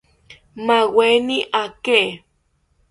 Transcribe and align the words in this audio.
Maaweni 0.65 1.37
aake 1.61 1.99